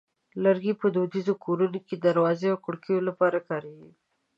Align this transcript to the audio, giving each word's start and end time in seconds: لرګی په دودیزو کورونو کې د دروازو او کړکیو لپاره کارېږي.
لرګی 0.43 0.73
په 0.81 0.87
دودیزو 0.95 1.33
کورونو 1.43 1.79
کې 1.87 1.95
د 1.97 2.01
دروازو 2.05 2.47
او 2.53 2.57
کړکیو 2.65 3.05
لپاره 3.09 3.37
کارېږي. 3.49 3.91